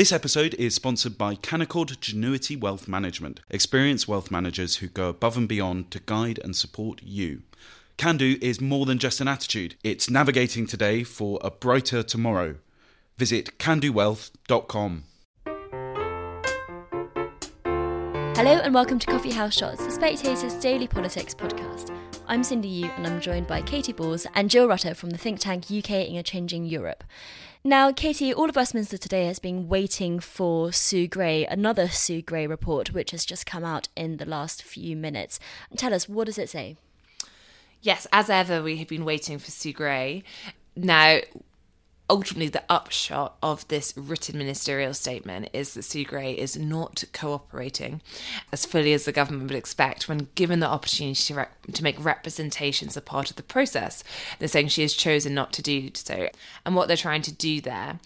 [0.00, 5.36] This episode is sponsored by Canaccord Genuity Wealth Management, experienced wealth managers who go above
[5.36, 7.42] and beyond to guide and support you.
[7.98, 12.54] Can do is more than just an attitude, it's navigating today for a brighter tomorrow.
[13.18, 15.04] Visit candowealth.com.
[18.36, 21.94] Hello and welcome to Coffee House Shots, the Spectator's daily politics podcast.
[22.26, 25.40] I'm Cindy Yu and I'm joined by Katy Balls and Jill Rutter from the think
[25.40, 27.04] tank UK in a Changing Europe.
[27.62, 32.46] Now, Katy, all of Westminster today has been waiting for Sue Gray, another Sue Gray
[32.46, 35.38] report, which has just come out in the last few minutes.
[35.76, 36.76] Tell us, what does it say?
[37.82, 40.22] Yes, as ever, we have been waiting for Sue Gray.
[40.74, 41.20] Now,
[42.10, 48.02] ultimately the upshot of this written ministerial statement is that Sue Gray is not cooperating
[48.52, 52.04] as fully as the government would expect when given the opportunity to, rec- to make
[52.04, 54.02] representations a part of the process.
[54.38, 56.28] They're saying she has chosen not to do so.
[56.66, 58.00] And what they're trying to do there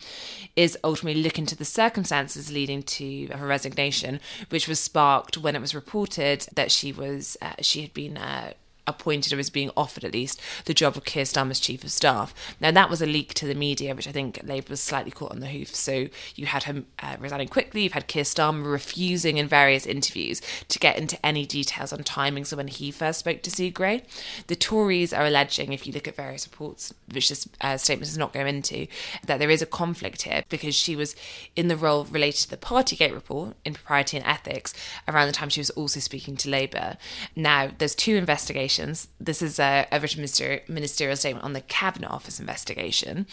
[0.55, 5.62] is ultimately look into the circumstances leading to her resignation, which was sparked when it
[5.62, 8.52] was reported that she was uh, she had been uh,
[8.86, 12.34] appointed or is being offered at least the job of Keir Starmer's chief of staff.
[12.60, 15.32] Now that was a leak to the media, which I think Labour was slightly caught
[15.32, 15.74] on the hoof.
[15.74, 17.82] So you had her uh, resigning quickly.
[17.82, 22.52] You've had Keir Starmer refusing in various interviews to get into any details on timings
[22.52, 24.02] of when he first spoke to Sue Gray.
[24.48, 28.18] The Tories are alleging, if you look at various reports, which this uh, statement does
[28.18, 28.86] not go into,
[29.27, 31.16] that there is a conflict here because she was
[31.56, 34.74] in the role related to the Partygate report in propriety and ethics
[35.08, 36.96] around the time she was also speaking to Labour.
[37.34, 38.73] Now there's two investigations
[39.20, 40.27] This is uh, a, a written
[40.69, 43.27] ministerial statement on the Cabinet Office investigation.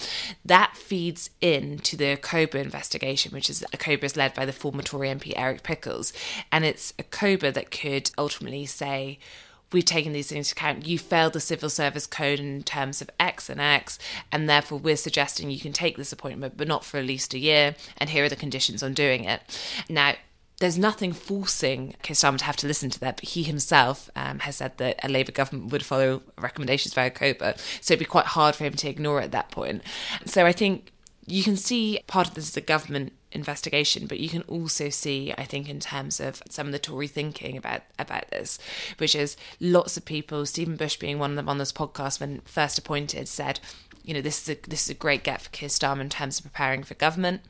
[0.45, 5.09] That feeds into the ACOBA investigation, which is ACOBA is led by the former Tory
[5.09, 6.13] MP Eric Pickles.
[6.51, 9.19] And it's ACOBA that could ultimately say,
[9.71, 10.85] we've taken these things into account.
[10.85, 13.97] You failed the civil service code in terms of X and X,
[14.31, 17.39] and therefore we're suggesting you can take this appointment, but not for at least a
[17.39, 17.75] year.
[17.97, 19.41] And here are the conditions on doing it.
[19.89, 20.15] Now,
[20.61, 24.39] there's nothing forcing Keir Starmer to have to listen to that, but he himself um,
[24.39, 28.27] has said that a Labour government would follow recommendations via ACOBA, so it'd be quite
[28.27, 29.81] hard for him to ignore it at that point.
[30.25, 30.91] So I think
[31.25, 35.33] you can see part of this is a government investigation, but you can also see,
[35.35, 38.59] I think, in terms of some of the Tory thinking about about this,
[38.99, 42.41] which is lots of people, Stephen Bush being one of them on this podcast when
[42.45, 43.59] first appointed, said
[44.03, 46.39] you know, this is a this is a great get for Keir Starmer in terms
[46.39, 47.41] of preparing for government.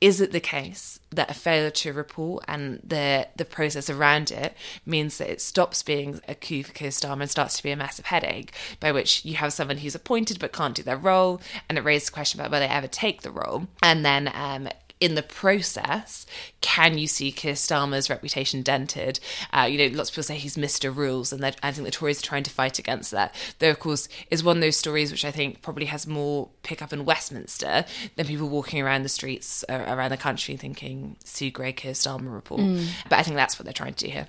[0.00, 4.56] Is it the case that a failure to report and the the process around it
[4.86, 7.76] means that it stops being a coup for Keir Starmer and starts to be a
[7.76, 11.78] massive headache, by which you have someone who's appointed but can't do their role, and
[11.78, 14.68] it raises the question about whether they ever take the role, and then um,
[15.02, 16.24] in the process,
[16.60, 19.18] can you see Keir Starmer's reputation dented?
[19.52, 20.94] Uh, you know, lots of people say he's Mr.
[20.94, 23.34] Rules, and I think the Tories are trying to fight against that.
[23.58, 26.92] Though, of course, is one of those stories which I think probably has more pickup
[26.92, 31.72] in Westminster than people walking around the streets uh, around the country thinking Sue Gray
[31.72, 32.60] Keir Starmer report.
[32.60, 32.86] Mm.
[33.08, 34.28] But I think that's what they're trying to do here.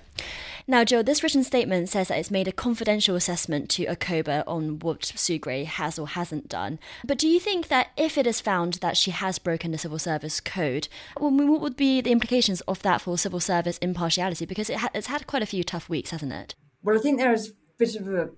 [0.66, 4.78] Now, Jill, this written statement says that it's made a confidential assessment to ACOBA on
[4.78, 6.78] what Sue Gray has or hasn't done.
[7.04, 9.98] But do you think that if it is found that she has broken the civil
[9.98, 10.88] service code,
[11.18, 14.46] what would be the implications of that for civil service impartiality?
[14.46, 16.54] Because it ha- it's had quite a few tough weeks, hasn't it?
[16.82, 18.30] Well, I think there is a bit of a.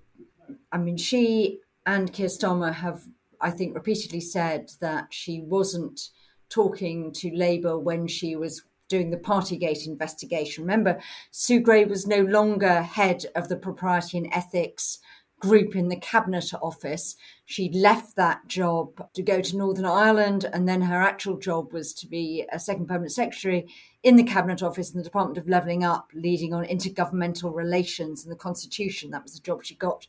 [0.72, 3.04] I mean, she and Keir Starmer have,
[3.40, 6.00] I think, repeatedly said that she wasn't
[6.48, 10.64] talking to Labour when she was doing the Partygate investigation.
[10.64, 14.98] Remember, Sue Gray was no longer head of the propriety and ethics
[15.38, 17.14] group in the cabinet office.
[17.44, 21.92] She'd left that job to go to Northern Ireland, and then her actual job was
[21.94, 23.66] to be a second permanent secretary
[24.02, 28.32] in the cabinet office in the Department of Levelling Up, leading on intergovernmental relations and
[28.32, 29.10] the constitution.
[29.10, 30.06] That was the job she got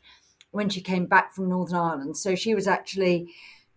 [0.50, 2.16] when she came back from Northern Ireland.
[2.16, 3.30] So she was actually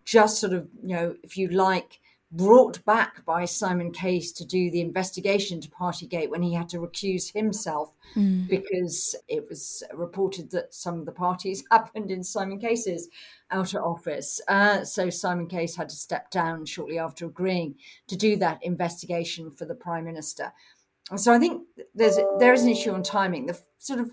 [0.04, 2.00] just sort of, you know, if you like,
[2.32, 6.78] brought back by Simon Case to do the investigation to Partygate when he had to
[6.78, 8.48] recuse himself mm.
[8.48, 13.08] because it was reported that some of the parties happened in Simon Case's
[13.50, 14.40] outer office.
[14.48, 17.74] Uh, so Simon Case had to step down shortly after agreeing
[18.08, 20.52] to do that investigation for the Prime Minister.
[21.16, 21.62] So I think
[21.94, 23.46] there's there is an issue on timing.
[23.46, 24.10] The sort of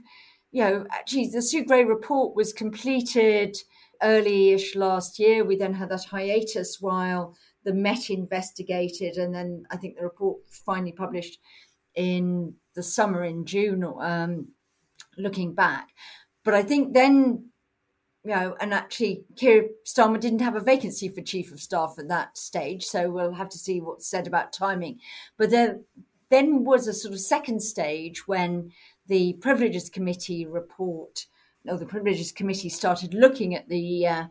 [0.52, 3.56] you know actually the Sue Gray report was completed
[4.02, 5.46] early-ish last year.
[5.46, 10.40] We then had that hiatus while the Met investigated, and then I think the report
[10.50, 11.40] finally published
[11.96, 14.50] in the summer in June, um,
[15.18, 15.90] looking back.
[16.44, 17.50] But I think then,
[18.24, 22.08] you know, and actually, Keir Starmer didn't have a vacancy for chief of staff at
[22.08, 25.00] that stage, so we'll have to see what's said about timing.
[25.38, 25.80] But there
[26.30, 28.72] then was a sort of second stage when
[29.08, 31.26] the Privileges Committee report,
[31.66, 34.26] no, the Privileges Committee started looking at the uh,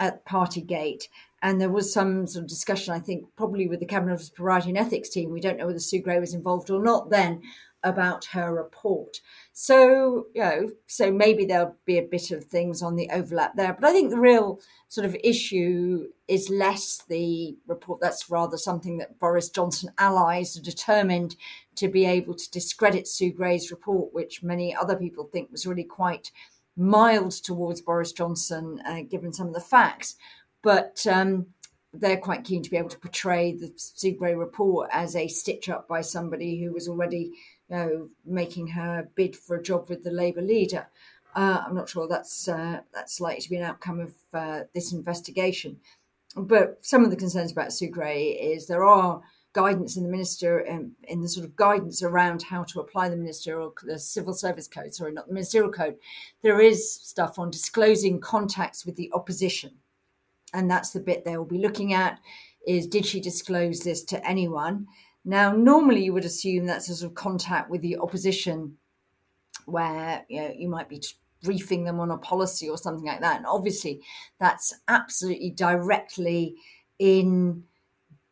[0.00, 1.04] at Partygate
[1.44, 4.70] And there was some sort of discussion, I think, probably with the Cabinet Office Propriety
[4.70, 5.30] and Ethics team.
[5.30, 7.42] We don't know whether Sue Gray was involved or not then
[7.82, 9.20] about her report.
[9.52, 13.74] So, you know, so maybe there'll be a bit of things on the overlap there.
[13.74, 14.58] But I think the real
[14.88, 18.00] sort of issue is less the report.
[18.00, 21.36] That's rather something that Boris Johnson allies are determined
[21.76, 25.84] to be able to discredit Sue Gray's report, which many other people think was really
[25.84, 26.30] quite
[26.74, 30.16] mild towards Boris Johnson, uh, given some of the facts.
[30.64, 31.46] But um,
[31.92, 35.86] they're quite keen to be able to portray the Gray report as a stitch up
[35.86, 37.32] by somebody who was already
[37.70, 40.88] you know, making her bid for a job with the Labour leader.
[41.36, 44.92] Uh, I'm not sure that's uh, that's likely to be an outcome of uh, this
[44.92, 45.76] investigation.
[46.36, 49.20] But some of the concerns about Gray is there are
[49.52, 53.16] guidance in the minister in, in the sort of guidance around how to apply the
[53.16, 55.94] ministerial the civil service code sorry not the ministerial code
[56.42, 59.70] there is stuff on disclosing contacts with the opposition
[60.54, 62.18] and that's the bit they will be looking at
[62.66, 64.86] is did she disclose this to anyone
[65.24, 68.76] now normally you would assume that's a sort of contact with the opposition
[69.66, 71.02] where you know you might be
[71.42, 74.00] briefing them on a policy or something like that and obviously
[74.40, 76.54] that's absolutely directly
[76.98, 77.62] in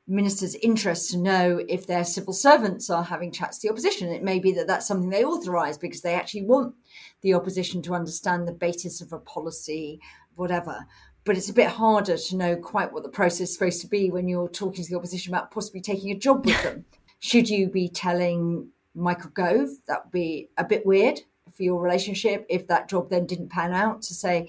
[0.06, 4.08] ministers' interest to know if their civil servants are having chats to the opposition.
[4.08, 6.74] It may be that that's something they authorise because they actually want
[7.22, 10.00] the opposition to understand the basis of a policy,
[10.34, 10.86] whatever.
[11.24, 14.10] But it's a bit harder to know quite what the process is supposed to be
[14.10, 16.84] when you're talking to the opposition about possibly taking a job with them.
[17.20, 19.68] Should you be telling Michael Gove?
[19.86, 21.20] That would be a bit weird
[21.54, 24.48] for your relationship if that job then didn't pan out to say,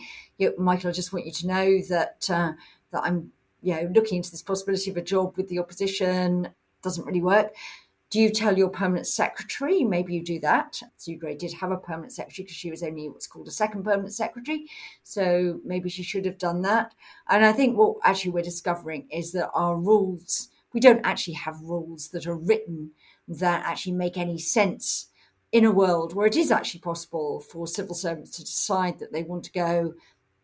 [0.58, 2.54] Michael, I just want you to know that uh,
[2.92, 3.32] that I'm
[3.64, 6.50] you know, looking into this possibility of a job with the opposition
[6.84, 7.56] doesn't really work.
[8.14, 9.84] Do you tell your permanent secretary?
[9.84, 10.80] Maybe you do that.
[11.18, 14.14] Gray did have a permanent secretary because she was only what's called a second permanent
[14.14, 14.68] secretary.
[15.02, 16.94] So maybe she should have done that.
[17.30, 21.60] And I think what actually we're discovering is that our rules, we don't actually have
[21.62, 22.92] rules that are written
[23.30, 25.08] that actually make any sense
[25.52, 29.24] in a world where it is actually possible for civil servants to decide that they
[29.24, 29.92] want to go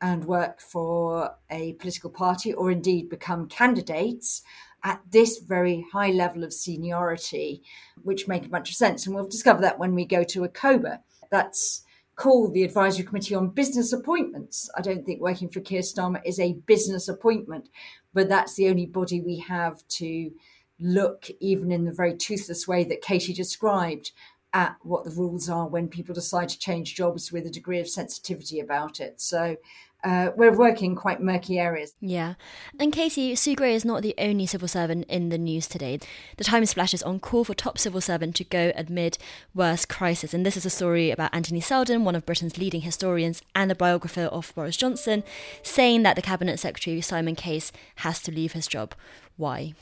[0.01, 4.42] and work for a political party or indeed become candidates
[4.83, 7.63] at this very high level of seniority,
[8.03, 9.05] which make a bunch of sense.
[9.05, 10.99] And we'll discover that when we go to ACOBA.
[11.31, 11.83] That's
[12.15, 14.69] called the Advisory Committee on Business Appointments.
[14.75, 17.69] I don't think working for Keir Starmer is a business appointment,
[18.13, 20.31] but that's the only body we have to
[20.79, 24.11] look, even in the very toothless way that Katy described,
[24.53, 27.87] at what the rules are when people decide to change jobs with a degree of
[27.87, 29.21] sensitivity about it.
[29.21, 29.57] So
[30.03, 31.93] uh, we're working quite murky areas.
[31.99, 32.35] Yeah.
[32.79, 35.99] And Katy, Sue Gray is not the only civil servant in the news today.
[36.37, 39.17] The Times splashes on call for top civil servant to go amid
[39.53, 40.33] worst crisis.
[40.33, 43.75] And this is a story about Anthony Seldon, one of Britain's leading historians and a
[43.75, 45.23] biographer of Boris Johnson,
[45.63, 48.95] saying that the Cabinet Secretary Simon Case has to leave his job.
[49.35, 49.73] Why?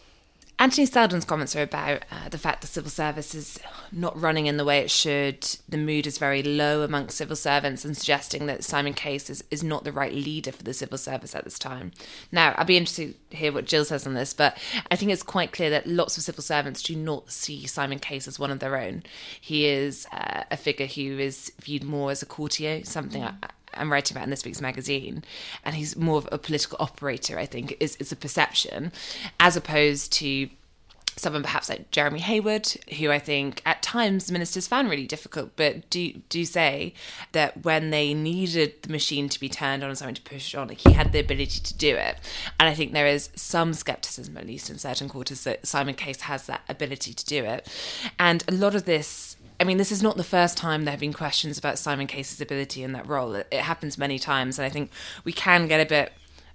[0.60, 3.60] Anthony Seldon's comments are about uh, the fact the civil service is
[3.92, 5.48] not running in the way it should.
[5.70, 9.64] The mood is very low amongst civil servants and suggesting that Simon Case is, is
[9.64, 11.92] not the right leader for the civil service at this time.
[12.32, 14.58] Now, I'd be interested to hear what Jill says on this, but
[14.90, 18.28] I think it's quite clear that lots of civil servants do not see Simon Case
[18.28, 19.04] as one of their own.
[19.40, 23.36] He is uh, a figure who is viewed more as a courtier, something I,
[23.80, 25.24] I'm writing about in this week's magazine,
[25.64, 28.92] and he's more of a political operator, I think, is, is a perception,
[29.40, 30.50] as opposed to
[31.18, 35.90] someone perhaps like Jeremy Heywood, who I think at times ministers found really difficult, but
[35.90, 36.94] do do say
[37.32, 40.68] that when they needed the machine to be turned on and something to push on,
[40.68, 42.18] like he had the ability to do it.
[42.60, 46.22] And I think there is some skepticism, at least in certain quarters, that Simon Case
[46.22, 47.68] has that ability to do it.
[48.20, 51.00] And a lot of this I mean, this is not the first time there have
[51.00, 53.34] been questions about Simon Case's ability in that role.
[53.36, 54.92] It, it happens many times, and I think
[55.24, 56.14] we can get a bit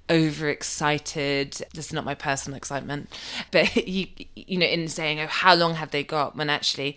[0.09, 1.63] overexcited.
[1.75, 3.09] This is not my personal excitement,
[3.51, 6.97] but you you know, in saying, "Oh, how long have they got?" When actually.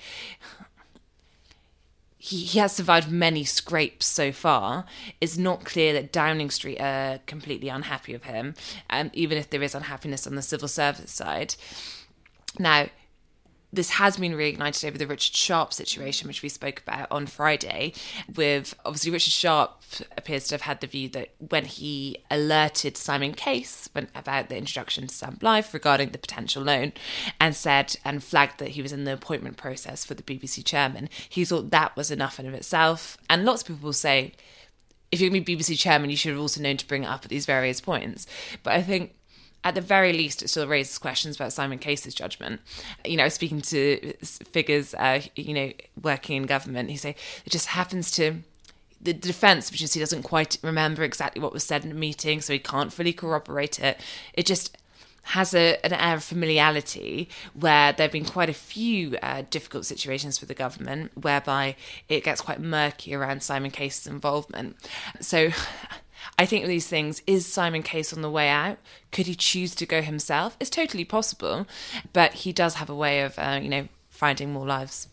[2.18, 4.86] He, he has survived many scrapes so far.
[5.22, 8.56] It's not clear that Downing Street are completely unhappy of him,
[8.90, 11.54] um, even if there is unhappiness on the civil service side.
[12.58, 12.88] Now,
[13.76, 17.94] this has been reignited over the Richard Sharp situation, which we spoke about on Friday.
[18.34, 19.84] With obviously, Richard Sharp
[20.18, 25.08] appears to have had the view that when he alerted Simon Case about the introduction
[25.08, 26.94] to Sam Blyth regarding the potential loan
[27.40, 31.10] and said and flagged that he was in the appointment process for the BBC chairman,
[31.30, 33.18] he thought that was enough in of itself.
[33.30, 34.34] And lots of people will say,
[35.12, 37.08] if you're going to be BBC chairman, you should have also known to bring it
[37.08, 38.26] up at these various points.
[38.64, 39.14] But I think
[39.66, 42.62] at the very least, it still raises questions about Simon Case's judgment.
[43.04, 47.68] You know, speaking to figures, uh, you know, working in government, who say it just
[47.68, 48.44] happens to
[49.02, 52.42] the defense, which is he doesn't quite remember exactly what was said in a meeting,
[52.42, 54.00] so he can't fully corroborate it.
[54.34, 54.78] It just
[55.30, 59.84] has a, an air of familiarity where there have been quite a few uh, difficult
[59.84, 61.76] situations for the government whereby
[62.08, 64.76] it gets quite murky around Simon Case's involvement.
[65.20, 65.50] So
[66.38, 68.78] I think these things is Simon Case on the way out?
[69.12, 70.58] Could he choose to go himself?
[70.60, 71.68] It's totally possible,
[72.14, 75.08] but he does have a way of, uh, you know, finding more lives.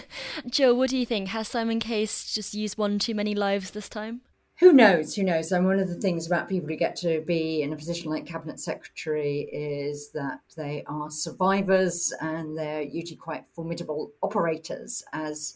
[0.50, 1.28] Jill, what do you think?
[1.28, 4.22] Has Simon Case just used one too many lives this time?
[4.58, 5.14] who knows?
[5.14, 5.52] Who knows?
[5.52, 8.26] And one of the things about people who get to be in a position like
[8.26, 15.54] cabinet secretary is that they are survivors and they're usually quite formidable operators, as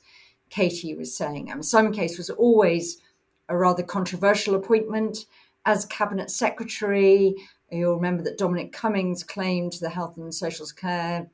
[0.50, 1.50] Katy was saying.
[1.50, 2.98] I mean, Simon Case was always
[3.52, 5.26] a rather controversial appointment
[5.66, 7.34] as cabinet secretary.
[7.70, 11.28] You'll remember that Dominic Cummings claimed the Health and Social Care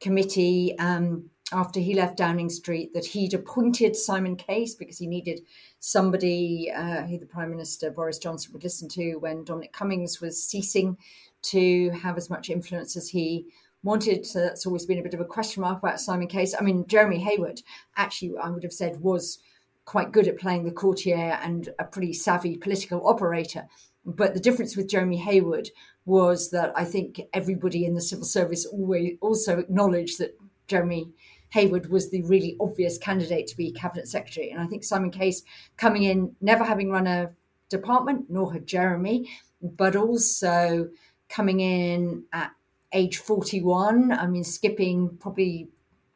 [0.00, 5.40] Committee um, after he left Downing Street that he'd appointed Simon Case because he needed
[5.80, 10.42] somebody uh, who the Prime Minister Boris Johnson would listen to when Dominic Cummings was
[10.42, 10.96] ceasing
[11.42, 13.46] to have as much influence as he
[13.82, 14.24] wanted.
[14.24, 16.54] So that's always been a bit of a question mark about Simon Case.
[16.58, 17.62] I mean, Jeremy Heywood,
[17.96, 19.38] actually, I would have said was
[19.84, 23.66] quite good at playing the courtier and a pretty savvy political operator.
[24.04, 25.70] But the difference with Jeremy Heywood
[26.04, 30.36] was that I think everybody in the civil service always also acknowledged that
[30.68, 31.10] Jeremy
[31.50, 34.50] Heywood was the really obvious candidate to be cabinet secretary.
[34.50, 35.42] And I think Simon Case
[35.76, 37.30] coming in, never having run a
[37.68, 39.30] department, nor had Jeremy,
[39.62, 40.88] but also
[41.28, 42.50] coming in at
[42.92, 44.12] age 41.
[44.12, 45.68] I mean, skipping probably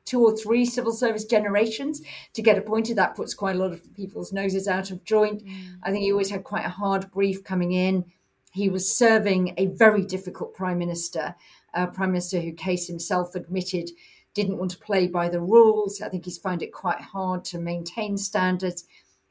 [0.08, 2.00] two or three civil service generations
[2.32, 2.96] to get appointed.
[2.96, 5.44] That puts quite a lot of people's noses out of joint.
[5.44, 5.78] Mm.
[5.82, 8.04] I think he always had quite a hard brief coming in.
[8.52, 11.34] He was serving a very difficult prime minister,
[11.74, 13.90] a prime minister who Case himself admitted
[14.32, 16.00] didn't want to play by the rules.
[16.00, 18.84] I think he's found it quite hard to maintain standards.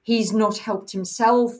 [0.03, 1.53] He's not helped himself.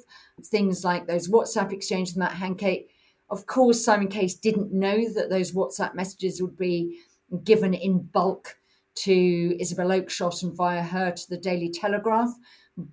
[0.46, 2.82] Things like those WhatsApp exchanges with Matt Hancock.
[3.30, 7.00] Of course, Simon Case didn't know that those WhatsApp messages would be
[7.44, 8.57] given in bulk
[9.04, 12.34] to Isabel Oakeshott and via her to the Daily Telegraph.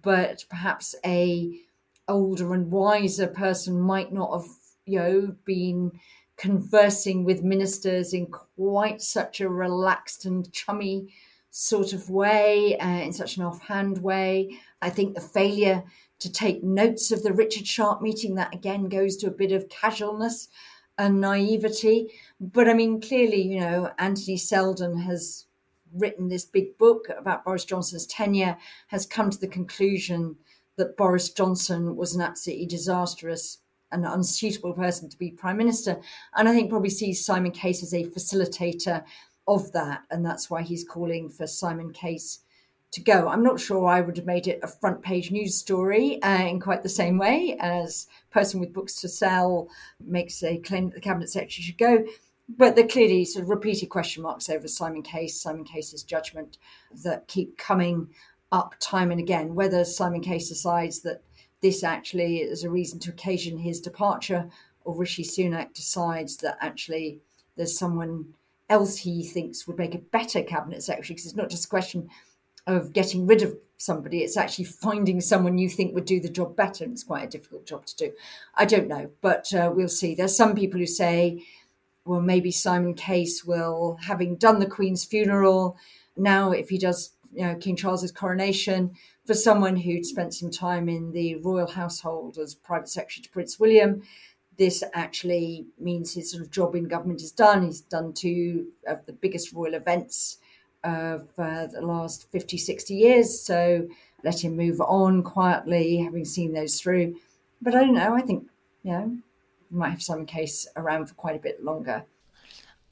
[0.02, 1.61] But perhaps a
[2.08, 4.50] older and wiser person might not have,
[4.87, 5.92] you know, been
[6.37, 11.12] conversing with ministers in quite such a relaxed and chummy
[11.50, 14.58] sort of way, uh, in such an offhand way.
[14.82, 15.84] I think the failure
[16.18, 19.68] to take notes of the Richard Sharp meeting, that again goes to a bit of
[19.68, 20.49] casualness
[20.99, 22.11] and naivety.
[22.40, 25.46] But I mean, clearly, you know, Anthony Seldon has
[25.95, 28.57] written this big book about Boris Johnson's tenure,
[28.89, 30.37] has come to the conclusion
[30.77, 33.59] that Boris Johnson was an absolutely disastrous
[33.93, 36.01] and unsuitable person to be prime minister.
[36.35, 39.05] And I think probably sees Simon Case as a facilitator
[39.47, 40.03] of that.
[40.11, 42.41] And that's why he's calling for Simon Case
[42.95, 43.29] to go.
[43.29, 46.61] I'm not sure I would have made it a front page news story uh, in
[46.61, 49.69] quite the same way as person with books to sell
[50.01, 52.05] makes a claim that the cabinet secretary should go.
[52.49, 56.59] But there clearly sort of repeated question marks over Simon Case, Simon Case's judgment
[57.03, 58.09] that keep coming
[58.53, 59.55] up time and again.
[59.55, 61.23] Whether Simon Case decides that
[61.63, 64.51] this actually is a reason to occasion his departure,
[64.85, 67.21] or Rishi Sunak decides that actually
[67.57, 68.35] there's someone
[68.69, 72.09] else he thinks would make a better cabinet secretary, because it's not just a question
[72.67, 76.55] of getting rid of somebody, it's actually finding someone you think would do the job
[76.57, 76.85] better.
[76.85, 78.13] And it's quite a difficult job to do.
[78.55, 80.15] I don't know, but uh, we'll see.
[80.15, 81.43] There's some people who say,
[82.04, 85.76] well, maybe Simon Case will, having done the Queen's funeral,
[86.16, 88.94] now if he does you know, King Charles's coronation,
[89.26, 93.58] for someone who'd spent some time in the royal household as private secretary to Prince
[93.58, 94.02] William,
[94.56, 97.64] this actually means his sort of job in government is done.
[97.64, 100.38] He's done two of the biggest royal events
[100.84, 103.40] of uh, the last 50, 60 years.
[103.40, 103.88] So
[104.23, 107.16] let him move on quietly, having seen those through.
[107.62, 108.14] But I don't know.
[108.14, 108.46] I think,
[108.82, 109.18] you know,
[109.75, 112.04] we might have Simon Case around for quite a bit longer.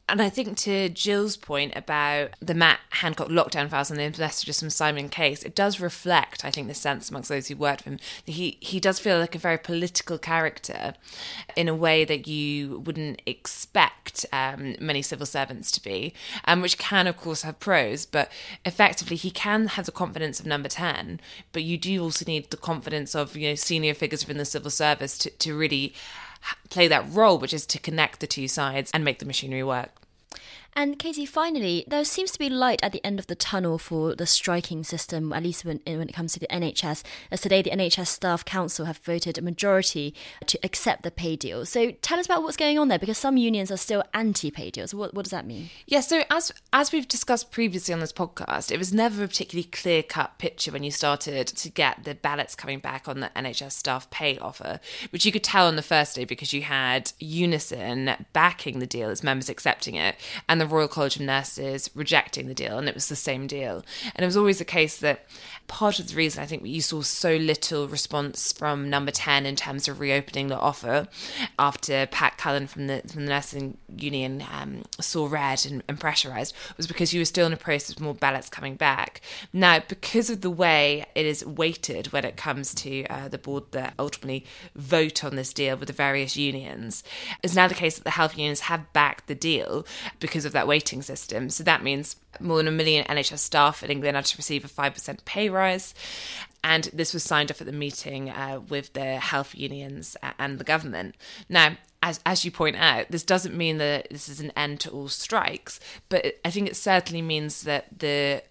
[0.08, 4.58] And I think to Jill's point about the Matt Hancock lockdown files and the messages
[4.58, 7.94] from Simon Case, it does reflect, I think, the sense amongst those who worked with
[7.94, 10.94] him that he, he does feel like a very political character
[11.56, 16.12] in a way that you wouldn't expect um, many civil servants to be,
[16.46, 18.30] um, which can, of course, have pros, but
[18.66, 21.20] effectively he can have the confidence of number 10,
[21.52, 24.70] but you do also need the confidence of, you know, senior figures within the civil
[24.70, 25.94] service to, to really
[26.70, 30.01] play that role, which is to connect the two sides and make the machinery work.
[30.74, 34.14] And Katy, finally, there seems to be light at the end of the tunnel for
[34.14, 37.02] the striking system, at least when, when it comes to the NHS.
[37.30, 40.14] As today, the NHS Staff Council have voted a majority
[40.46, 41.66] to accept the pay deal.
[41.66, 44.94] So tell us about what's going on there, because some unions are still anti-pay deals.
[44.94, 45.68] What, what does that mean?
[45.86, 49.68] Yeah, so as as we've discussed previously on this podcast, it was never a particularly
[49.68, 54.08] clear-cut picture when you started to get the ballots coming back on the NHS staff
[54.08, 58.78] pay offer, which you could tell on the first day because you had Unison backing
[58.78, 60.16] the deal its members accepting it,
[60.48, 63.84] and the Royal College of Nurses rejecting the deal, and it was the same deal.
[64.14, 65.26] And it was always the case that
[65.66, 69.56] part of the reason I think you saw so little response from Number 10 in
[69.56, 71.08] terms of reopening the offer
[71.58, 76.52] after Pat Cullen from the, from the Nursing Union um, saw red and, and pressurised
[76.76, 79.20] was because you were still in a process of more ballots coming back.
[79.52, 83.64] Now, because of the way it is weighted when it comes to uh, the board
[83.72, 84.44] that ultimately
[84.76, 87.02] vote on this deal with the various unions,
[87.42, 89.86] it's now the case that the health unions have backed the deal
[90.20, 91.50] because of that weighting system.
[91.50, 94.68] So that means more than a million NHS staff in England are to receive a
[94.68, 95.94] 5% pay rise.
[96.64, 100.64] And this was signed off at the meeting uh, with the health unions and the
[100.64, 101.16] government.
[101.48, 104.90] Now, as, as you point out, this doesn't mean that this is an end to
[104.90, 105.78] all strikes,
[106.08, 108.42] but I think it certainly means that the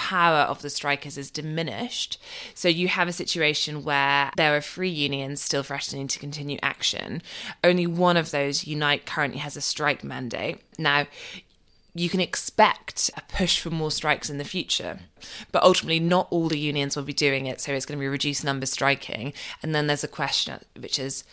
[0.00, 2.18] power of the strikers is diminished.
[2.54, 7.20] So you have a situation where there are three unions still threatening to continue action.
[7.62, 10.62] Only one of those, Unite, currently has a strike mandate.
[10.78, 11.06] Now,
[11.94, 15.00] you can expect a push for more strikes in the future.
[15.52, 18.08] But ultimately, not all the unions will be doing it, so it's going to be
[18.08, 19.32] reduced numbers striking.
[19.62, 21.24] And then there's a question, which is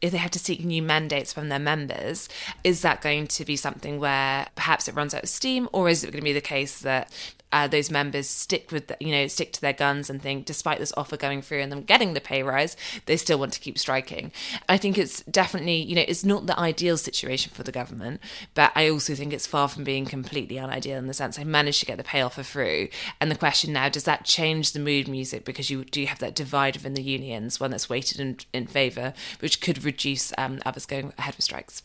[0.00, 2.28] if they have to seek new mandates from their members,
[2.64, 6.04] is that going to be something where perhaps it runs out of steam, or is
[6.04, 7.10] it going to be the case that
[7.52, 10.78] uh, those members stick with the, you know stick to their guns and think despite
[10.78, 12.76] this offer going through and them getting the pay rise
[13.06, 14.30] they still want to keep striking?
[14.68, 18.20] I think it's definitely you know it's not the ideal situation for the government
[18.54, 21.80] but i also think it's far from being completely unideal in the sense they managed
[21.80, 22.88] to get the pay offer through.
[23.20, 26.34] And the question now does that change the mood music because you do have that
[26.34, 30.86] divide within the unions one that's weighted in, in favour which could reduce um, others
[30.86, 31.82] going ahead with strikes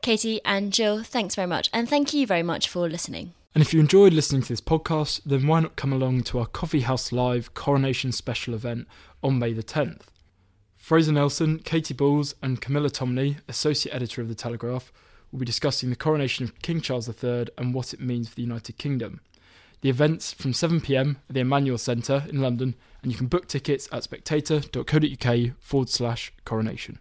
[0.00, 3.74] katy and jill thanks very much and thank you very much for listening and if
[3.74, 7.12] you enjoyed listening to this podcast, then why not come along to our Coffee House
[7.12, 8.88] Live Coronation Special event
[9.22, 10.04] on May the 10th?
[10.74, 14.90] Fraser Nelson, Katy Balls, and Camilla Tominey, Associate Editor of The Telegraph,
[15.30, 18.42] will be discussing the coronation of King Charles III and what it means for the
[18.42, 19.20] United Kingdom.
[19.82, 23.86] The event's from 7pm at the Emmanuel Centre in London, and you can book tickets
[23.92, 27.00] at spectator.co.uk forward slash coronation.